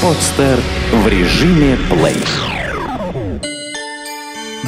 [0.00, 0.60] Подстер
[0.92, 2.22] в режиме плей.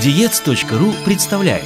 [0.02, 1.62] Диец.ру представляет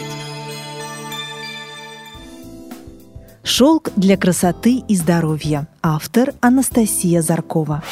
[3.42, 5.66] Шелк для красоты и здоровья.
[5.82, 7.82] Автор Анастасия Заркова.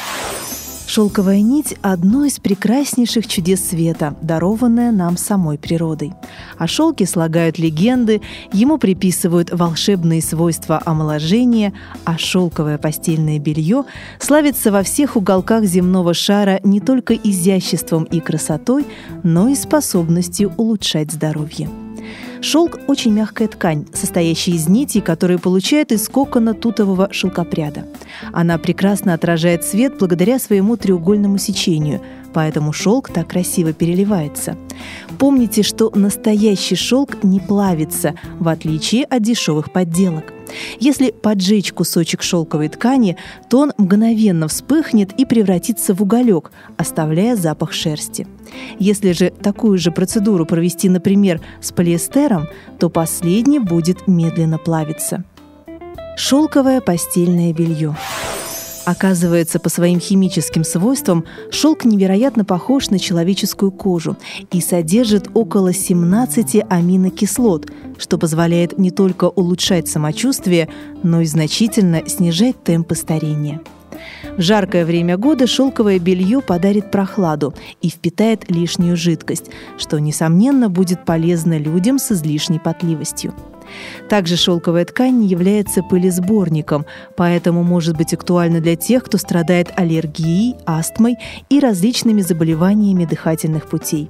[0.93, 6.13] Шелковая нить– одно из прекраснейших чудес света, дарованное нам самой природой.
[6.59, 8.21] О шелке слагают легенды,
[8.51, 11.73] ему приписывают волшебные свойства омоложения,
[12.05, 13.85] а шелковое постельное белье
[14.19, 18.85] славится во всех уголках земного шара не только изяществом и красотой,
[19.23, 21.71] но и способностью улучшать здоровье.
[22.43, 27.87] Шелк– очень мягкая ткань, состоящая из нитей, которые получают из кокона тутового шелкопряда.
[28.33, 32.01] Она прекрасно отражает свет благодаря своему треугольному сечению,
[32.33, 34.57] поэтому шелк так красиво переливается.
[35.19, 40.33] Помните, что настоящий шелк не плавится, в отличие от дешевых подделок.
[40.79, 43.17] Если поджечь кусочек шелковой ткани,
[43.49, 48.27] то он мгновенно вспыхнет и превратится в уголек, оставляя запах шерсти.
[48.79, 52.47] Если же такую же процедуру провести, например, с полиэстером,
[52.79, 55.23] то последний будет медленно плавиться.
[56.17, 57.95] Шелковое постельное белье.
[58.85, 64.17] Оказывается, по своим химическим свойствам шелк невероятно похож на человеческую кожу
[64.51, 70.69] и содержит около 17 аминокислот, что позволяет не только улучшать самочувствие,
[71.01, 73.61] но и значительно снижать темпы старения.
[74.37, 81.05] В жаркое время года шелковое белье подарит прохладу и впитает лишнюю жидкость, что, несомненно, будет
[81.05, 83.33] полезно людям с излишней потливостью.
[84.09, 86.85] Также шелковая ткань не является пылесборником,
[87.15, 91.17] поэтому может быть актуальна для тех, кто страдает аллергией, астмой
[91.49, 94.09] и различными заболеваниями дыхательных путей.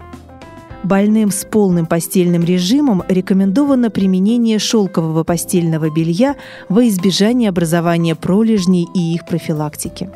[0.84, 6.36] Больным с полным постельным режимом рекомендовано применение шелкового постельного белья
[6.68, 10.10] во избежание образования пролежней и их профилактики.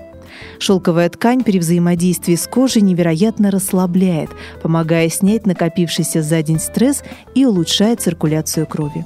[0.60, 4.30] Шелковая ткань при взаимодействии с кожей невероятно расслабляет,
[4.62, 9.06] помогая снять накопившийся за день стресс и улучшает циркуляцию крови.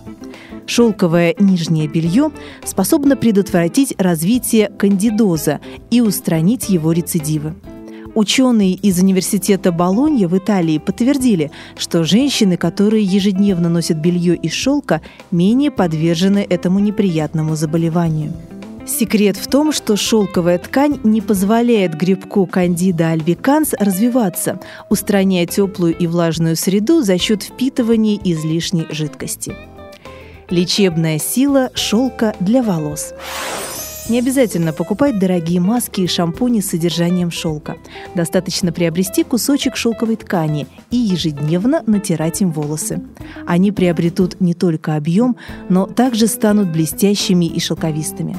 [0.73, 2.31] Шелковое нижнее белье
[2.63, 5.59] способно предотвратить развитие кандидоза
[5.89, 7.55] и устранить его рецидивы.
[8.15, 15.01] Ученые из университета Болонья в Италии подтвердили, что женщины, которые ежедневно носят белье из шелка,
[15.29, 18.31] менее подвержены этому неприятному заболеванию.
[18.87, 26.07] Секрет в том, что шелковая ткань не позволяет грибку кандида альбиканс развиваться, устраняя теплую и
[26.07, 29.53] влажную среду за счет впитывания излишней жидкости.
[30.51, 33.13] Лечебная сила шелка для волос.
[34.09, 37.77] Не обязательно покупать дорогие маски и шампуни с содержанием шелка.
[38.15, 43.01] Достаточно приобрести кусочек шелковой ткани и ежедневно натирать им волосы.
[43.47, 45.37] Они приобретут не только объем,
[45.69, 48.35] но также станут блестящими и шелковистыми.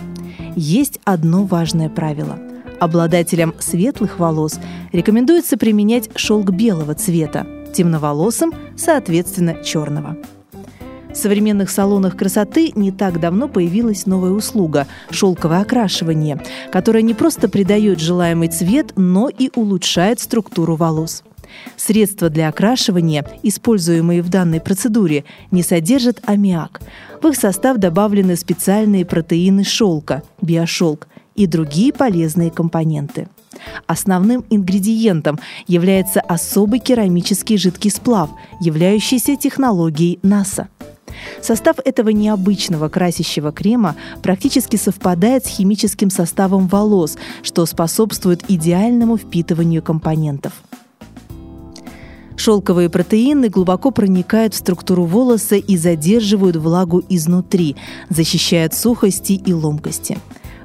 [0.55, 2.39] Есть одно важное правило.
[2.79, 4.61] Обладателям светлых волос
[4.93, 10.19] рекомендуется применять шелк белого цвета, темноволосым, соответственно, черного.
[11.12, 17.49] В современных салонах красоты не так давно появилась новая услуга– шелковое окрашивание, которое не просто
[17.49, 21.23] придает желаемый цвет, но и улучшает структуру волос.
[21.77, 26.81] Средства для окрашивания, используемые в данной процедуре, не содержат аммиак.
[27.21, 33.29] В их состав добавлены специальные протеины шелка– биошелк и другие полезные компоненты.
[33.87, 38.31] Основным ингредиентом является особый керамический жидкий сплав,
[38.61, 40.69] являющийся технологией НАСА.
[41.41, 49.82] Состав этого необычного красящего крема практически совпадает с химическим составом волос, что способствует идеальному впитыванию
[49.82, 50.53] компонентов.
[52.37, 57.77] Шелковые протеины глубоко проникают в структуру волоса и задерживают влагу изнутри,
[58.09, 60.19] защищая от сухости и ломкости.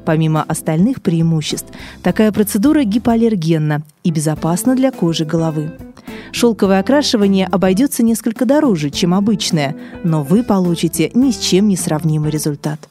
[0.08, 1.68] Помимо остальных преимуществ,
[2.02, 5.74] такая процедура гипоаллергенна и безопасна для кожи головы.
[6.32, 9.76] Шелковое окрашивание обойдется несколько дороже, чем обычное,
[10.06, 12.88] но вы получите ни с чем не сравнимый результат.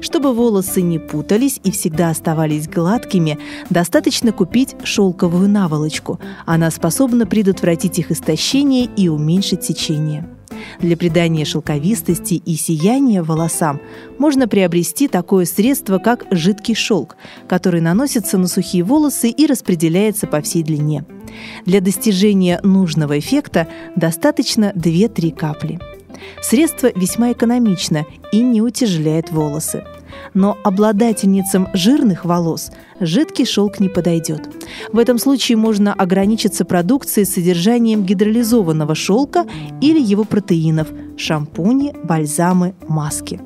[0.00, 6.20] Чтобы волосы не путались и всегда оставались гладкими, достаточно купить шелковую наволочку.
[6.46, 10.28] Она способна предотвратить их истощение и уменьшить течение.
[10.80, 13.80] Для придания шелковистости и сияния волосам
[14.18, 17.16] можно приобрести такое средство, как жидкий шелк,
[17.48, 21.04] который наносится на сухие волосы и распределяется по всей длине.
[21.66, 25.80] Для достижения нужного эффекта достаточно 2-3 капли.
[26.40, 29.84] Средство весьма экономично и не утяжеляет волосы.
[30.34, 32.70] Но обладательницам жирных волос
[33.00, 34.48] жидкий шелк не подойдет.
[34.92, 39.46] В этом случае можно ограничиться продукцией с содержанием гидролизованного шелка
[39.80, 43.40] или его протеинов– шампуни, бальзамы, маски.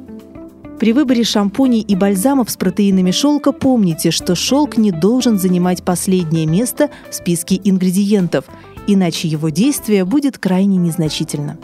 [0.78, 6.44] При выборе шампуней и бальзамов с протеинами шелка помните, что шелк не должен занимать последнее
[6.44, 8.44] место в списке ингредиентов,
[8.86, 11.58] иначе его действие будет крайне незначительно.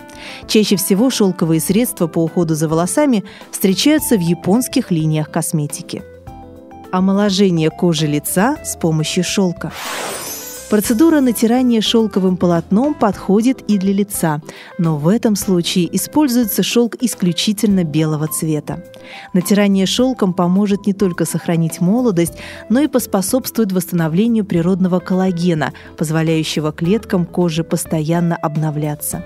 [0.47, 6.03] Чаще всего шелковые средства по уходу за волосами встречаются в японских линиях косметики.
[6.91, 9.73] Омоложение кожи лица с помощью шелка.
[10.73, 14.41] Процедура натирания шелковым полотном подходит и для лица,
[14.79, 18.83] но в этом случае используется шелк исключительно белого цвета.
[19.35, 22.39] Натирание шелком поможет не только сохранить молодость,
[22.71, 29.23] но и поспособствует восстановлению природного коллагена, позволяющего клеткам кожи постоянно обновляться.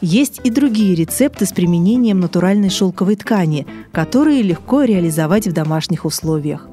[0.00, 6.66] Есть и другие рецепты с применением натуральной шелковой ткани, которые легко реализовать в домашних условиях.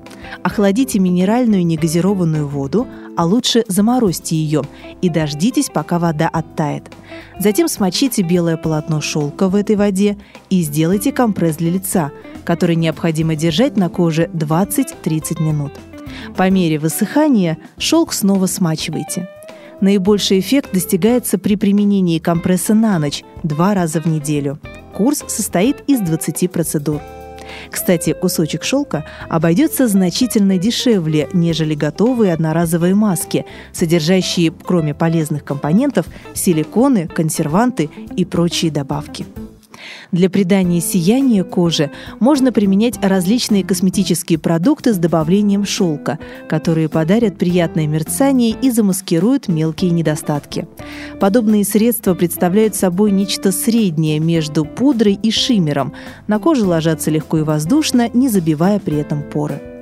[0.44, 4.64] Охладите минеральную негазированную воду, а лучше заморозьте ее
[5.02, 6.92] и дождитесь, пока вода оттает.
[7.40, 10.18] Затем смочите белое полотно шелка в этой воде
[10.50, 12.12] и сделайте компресс для лица,
[12.44, 15.72] который необходимо держать на коже 20-30 минут.
[16.36, 19.30] По мере высыхания шелк снова смачивайте.
[19.82, 24.60] Наибольший эффект достигается при применении компресса на ночь два раза в неделю.
[24.94, 27.02] Курс состоит из 20 процедур.
[27.72, 37.08] Кстати, кусочек шелка обойдется значительно дешевле, нежели готовые одноразовые маски, содержащие, кроме полезных компонентов, силиконы,
[37.08, 39.26] консерванты и прочие добавки.
[40.12, 47.88] Для придания сияния коже можно применять различные косметические продукты с добавлением шелка, которые подарят приятное
[47.88, 50.68] мерцание и замаскируют мелкие недостатки.
[51.20, 55.94] Подобные средства представляют собой нечто среднее между пудрой и шиммером.
[56.28, 59.73] На коже ложатся легко и воздушно, не забивая при этом поры.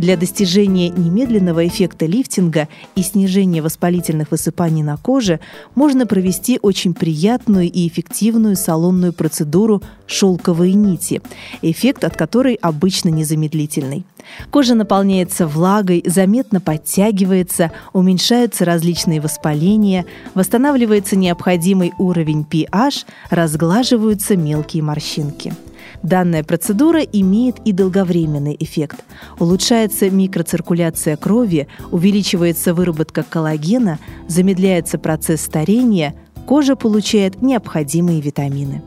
[0.00, 5.40] Для достижения немедленного эффекта лифтинга и снижения воспалительных высыпаний на коже
[5.74, 11.20] можно провести очень приятную и эффективную салонную процедуру шелковые нити,
[11.60, 14.06] эффект от которой обычно незамедлительный.
[14.50, 25.52] Кожа наполняется влагой, заметно подтягивается, уменьшаются различные воспаления, восстанавливается необходимый уровень pH, разглаживаются мелкие морщинки.
[26.02, 29.04] Данная процедура имеет и долговременный эффект.
[29.38, 33.98] Улучшается микроциркуляция крови, увеличивается выработка коллагена,
[34.28, 36.14] замедляется процесс старения,
[36.46, 38.82] кожа получает необходимые витамины.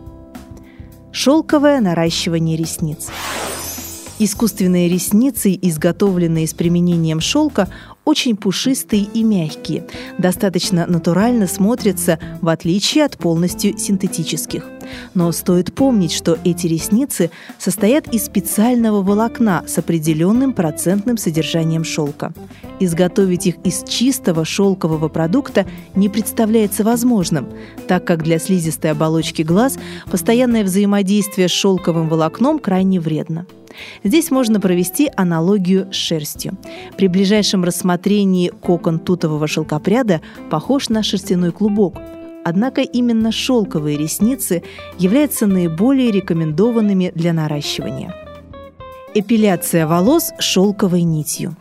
[1.12, 3.10] Шелковое наращивание ресниц.
[4.20, 7.68] Искусственные ресницы, изготовленные с применением шелка,
[8.06, 9.86] очень пушистые и мягкие,
[10.18, 14.64] достаточно натурально смотрятся, в отличие от полностью синтетических.
[15.14, 22.34] Но стоит помнить, что эти ресницы состоят из специального волокна с определенным процентным содержанием шелка.
[22.80, 25.66] Изготовить их из чистого шелкового продукта
[25.96, 27.48] не представляется возможным,
[27.88, 29.78] так как для слизистой оболочки глаз
[30.12, 33.46] постоянное взаимодействие с шелковым волокном крайне вредно.
[34.04, 36.58] Здесь можно провести аналогию с шерстью.
[36.98, 41.96] При ближайшем рассмотрении кокон тутового шелкопряда похож на шерстяной клубок.
[42.46, 44.64] Однако именно шелковые ресницы
[45.00, 48.14] являются наиболее рекомендованными для наращивания.
[49.14, 51.56] Эпиляция волос шелковой нитью.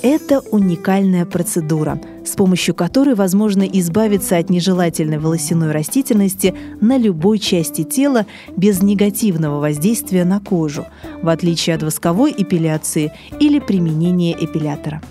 [0.00, 7.82] Это уникальная процедура, с помощью которой возможно избавиться от нежелательной волосяной растительности на любой части
[7.82, 8.24] тела
[8.56, 10.86] без негативного воздействия на кожу,
[11.20, 15.02] в отличие от восковой эпиляции или применения эпилятора.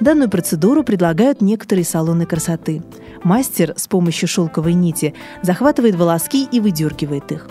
[0.00, 2.82] Данную процедуру предлагают некоторые салоны красоты.
[3.22, 7.48] Мастер с помощью шелковой нити захватывает волоски и выдергивает их.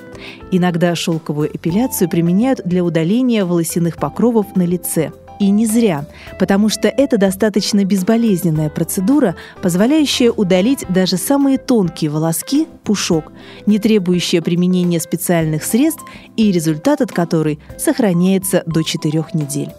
[0.51, 5.12] Иногда шелковую эпиляцию применяют для удаления волосяных покровов на лице–
[5.43, 6.05] и не зря,
[6.39, 13.31] потому что это достаточно безболезненная процедура, позволяющая удалить даже самые тонкие волоски, пушок,
[13.65, 16.03] не требующая применения специальных средств
[16.38, 19.69] и результат от которой сохраняется до 4 недель.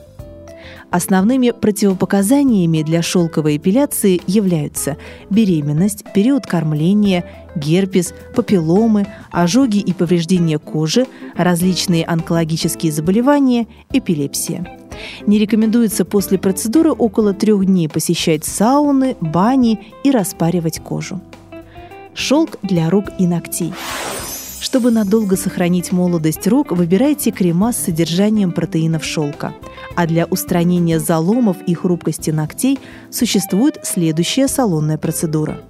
[0.95, 4.97] Основными противопоказаниями для шелковой эпиляции являются
[5.29, 14.79] беременность, период кормления, герпес, папилломы, ожоги и повреждения кожи, различные онкологические заболевания, эпилепсия.
[15.27, 21.21] Не рекомендуется после процедуры около трех дней посещать сауны, бани и распаривать кожу.
[22.15, 23.73] Шелк для рук и ногтей.
[24.61, 29.53] Чтобы надолго сохранить молодость рук, выбирайте крема с содержанием протеинов шелка.
[29.97, 32.79] А для устранения заломов и хрупкости ногтей
[33.11, 35.61] существует следующая салонная процедура.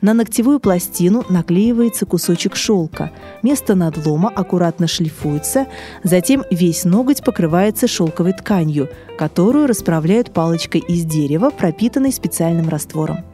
[0.00, 3.10] На ногтевую пластину наклеивается кусочек шелка.
[3.42, 5.66] Место надлома аккуратно шлифуется,
[6.04, 13.24] затем весь ноготь покрывается шелковой тканью, которую расправляют палочкой из дерева, пропитанной специальным раствором.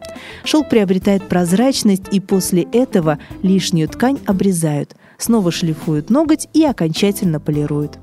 [0.44, 7.98] Шелк приобретает прозрачность, и после этого лишнюю ткань обрезают– снова шлифуют ноготь и окончательно полируют.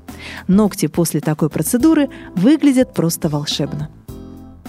[0.46, 3.90] Ногти после такой процедуры выглядят просто волшебно.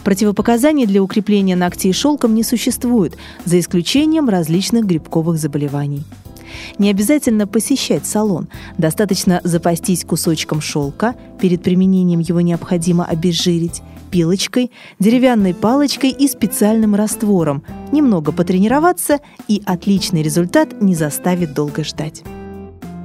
[0.03, 6.03] Противопоказаний для укрепления ногтей шелком не существует, за исключением различных грибковых заболеваний.
[6.77, 8.47] Не обязательно посещать салон.
[8.77, 17.63] Достаточно запастись кусочком шелка, перед применением его необходимо обезжирить, пилочкой, деревянной палочкой и специальным раствором,
[17.91, 22.23] немного потренироваться, и отличный результат не заставит долго ждать.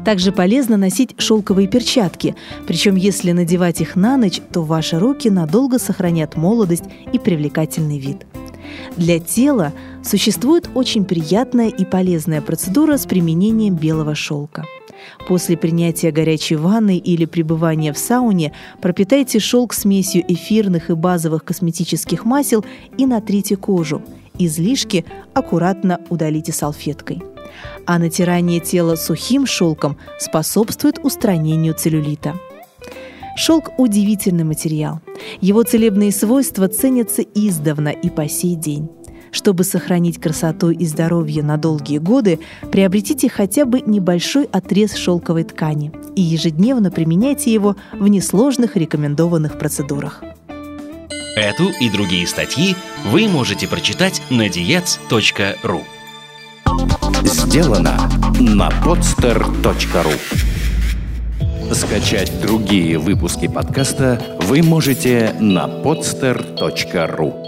[0.05, 2.35] Также полезно носить шелковые перчатки,
[2.67, 8.27] причем если надевать их на ночь, то ваши руки надолго сохранят молодость и привлекательный вид.
[8.97, 14.65] Для тела существует очень приятная и полезная процедура с применением белого шелка.
[15.27, 22.25] После принятия горячей ванны или пребывания в сауне пропитайте шелк смесью эфирных и базовых косметических
[22.25, 22.65] масел
[22.99, 24.03] и натрите кожу.
[24.39, 27.23] Излишки аккуратно удалите салфеткой.
[27.87, 32.35] А натирание тела сухим шелком способствует устранению целлюлита.
[33.37, 35.01] Шелк– удивительный материал.
[35.41, 38.89] Его целебные свойства ценятся издавна и по сей день.
[39.31, 42.39] Чтобы сохранить красоту и здоровье на долгие годы,
[42.71, 50.23] приобретите хотя бы небольшой отрез шелковой ткани и ежедневно применяйте его в несложных рекомендованных процедурах.
[51.37, 55.83] Эту и другие статьи вы можете прочитать на diets.ru
[57.25, 57.97] Сделано
[58.39, 60.13] на podster.ru
[61.75, 67.42] Скачать другие выпуски подкаста вы можете на podster.ru